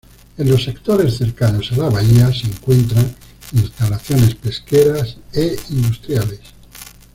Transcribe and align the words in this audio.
En 0.39 0.49
los 0.49 0.63
sectores 0.63 1.15
cercanos 1.17 1.71
a 1.73 1.77
la 1.77 1.89
bahía 1.91 2.33
se 2.33 2.47
encuentran 2.47 3.15
instalaciones 3.53 4.33
pesqueras 4.33 5.17
e 5.31 5.55
industriales. 5.69 6.41